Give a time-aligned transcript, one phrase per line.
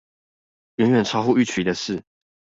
[0.77, 2.01] 遠遠超乎預期的事